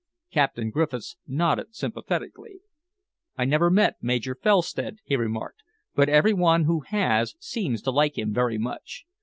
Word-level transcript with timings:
Captain 0.31 0.71
Griffiths 0.71 1.15
nodded 1.27 1.75
sympathetically. 1.75 2.61
"I 3.37 3.45
never 3.45 3.69
met 3.69 3.97
Major 4.01 4.33
Felstead," 4.33 4.97
he 5.05 5.15
remarked, 5.15 5.61
"but 5.93 6.09
every 6.09 6.33
one 6.33 6.63
who 6.63 6.79
has 6.87 7.35
seems 7.37 7.83
to 7.83 7.91
like 7.91 8.17
him 8.17 8.33
very 8.33 8.57
much. 8.57 9.05